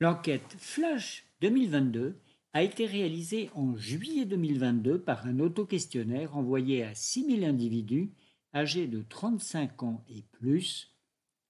[0.00, 2.20] L'enquête Flash 2022
[2.52, 8.12] a été réalisée en juillet 2022 par un autoquestionnaire envoyé à 6000 individus
[8.54, 10.94] âgés de 35 ans et plus,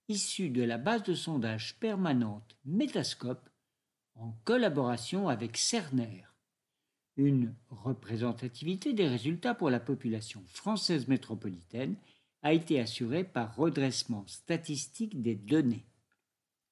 [0.08, 3.50] issus de la base de sondage permanente Metascope
[4.14, 6.24] en collaboration avec Cerner.
[7.16, 11.96] Une représentativité des résultats pour la population française métropolitaine
[12.42, 15.84] a été assurée par redressement statistique des données.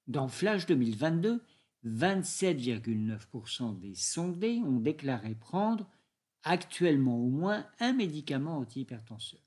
[0.07, 1.43] Dans Flash 2022,
[1.87, 5.87] 27,9% des sondés ont déclaré prendre
[6.43, 9.41] actuellement au moins un médicament antihypertenseur.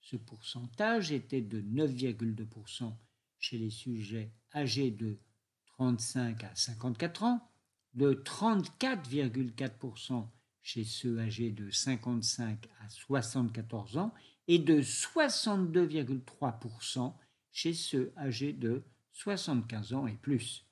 [0.00, 2.92] Ce pourcentage était de 9,2%
[3.38, 5.18] chez les sujets âgés de
[5.66, 7.46] 35 à 54 ans,
[7.94, 10.28] de 34,4%
[10.62, 14.14] chez ceux âgés de 55 à 74 ans
[14.48, 17.12] et de 62,3%
[17.52, 20.65] chez ceux âgés de 75 ans et plus.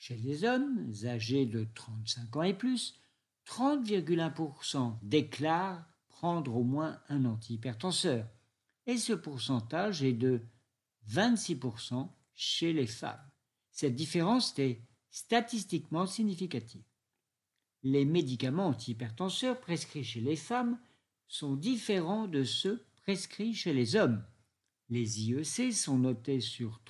[0.00, 2.98] Chez les hommes âgés de 35 ans et plus,
[3.46, 8.26] 30,1% déclarent prendre au moins un antihypertenseur,
[8.86, 10.40] et ce pourcentage est de
[11.10, 13.20] 26% chez les femmes.
[13.72, 16.84] Cette différence est statistiquement significative.
[17.82, 20.80] Les médicaments antihypertenseurs prescrits chez les femmes
[21.28, 24.24] sont différents de ceux prescrits chez les hommes.
[24.88, 26.80] Les IEC sont notés sur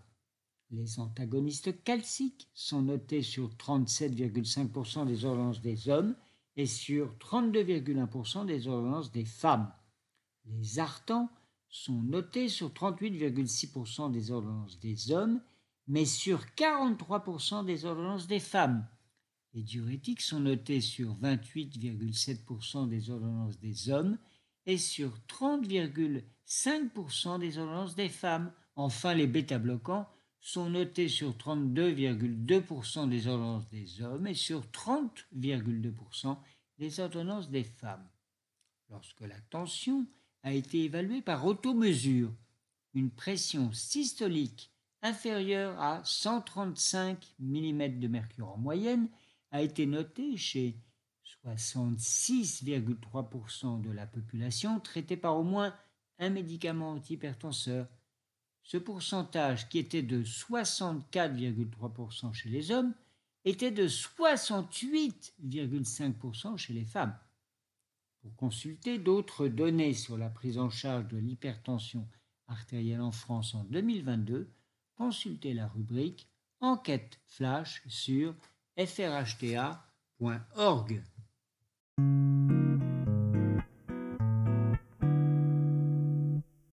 [0.71, 6.15] Les antagonistes calciques sont notés sur 37,5% des ordonnances des hommes
[6.57, 9.73] et sur 32,1% des ordonnances des femmes.
[10.47, 11.29] Les artans
[11.69, 15.43] sont notés sur 38,6% des ordonnances des hommes,
[15.89, 18.87] mais sur 43% des ordonnances des femmes.
[19.53, 24.17] Les diurétiques sont notés sur 28,7% des ordonnances des hommes
[24.67, 28.53] et sur 30,5% des ordonnances des femmes.
[28.77, 30.09] Enfin, les bêta-bloquants
[30.41, 36.37] sont notés sur 32,2% des ordonnances des hommes et sur 30,2%
[36.78, 38.09] des ordonnances des femmes.
[38.88, 40.06] Lorsque la tension
[40.43, 42.32] a été évaluée par automesure,
[42.94, 44.71] une pression systolique
[45.03, 49.09] inférieure à 135 mm de mercure en moyenne
[49.50, 50.77] a été notée chez
[51.44, 55.75] 66,3% de la population traitée par au moins
[56.19, 57.88] un médicament antihypertenseur
[58.71, 62.94] ce pourcentage, qui était de 64,3% chez les hommes,
[63.44, 67.19] était de 68,5% chez les femmes.
[68.21, 72.06] Pour consulter d'autres données sur la prise en charge de l'hypertension
[72.47, 74.49] artérielle en France en 2022,
[74.94, 76.28] consultez la rubrique
[76.61, 78.37] Enquête flash sur
[78.76, 79.81] frhta.org.